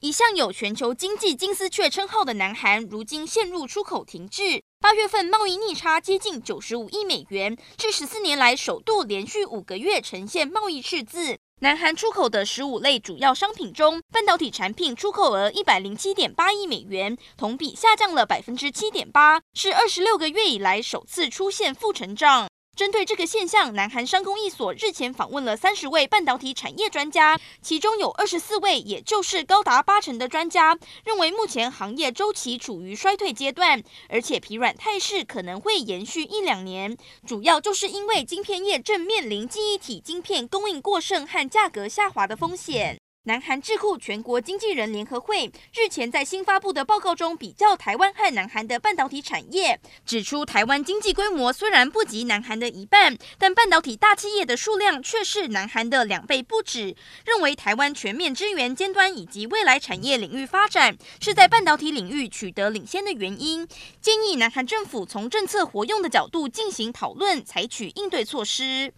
[0.00, 4.62] 一向有全球经济金丝雀称号的南韩，如今陷入出口停滞。
[4.80, 11.36] 八月份贸易逆差接近九十五亿美元，是十四年来首度连续五个月呈现贸易赤字。
[11.60, 22.48] 南韩出口的十五类主要商品中，半导体产品出口额一百零七点八亿美元，同比下降了百分之七点八，是二十六个月以来首次出现负成长。
[22.80, 42.99] 针对这个现象，南韩商工一所日前访问了三十位半导体产业专家，其中有二十四位，也就是高达八成的专家认为，目前行业周期处于衰退阶段，而且疲软态势可能会延续一两年，主要就是因为晶片业正面临记忆体晶片供应过剩和价格下滑的风险。
[43.30, 56.96] 南韩智库全国经纪人联合会日前在新发布的报告中，比较台湾和南韩的半导体产业，指出台湾经济规模虽然不及南韩的一半，但半导体大企业的数量却是南韩的两倍不止。
[57.24, 63.64] 认为台湾全面支援尖端以及未来产业领域发展，是在半导体领域取得领先的原因。
[64.00, 68.88] 建议南韩政府从政策活用的角度进行讨论，采取应对措施。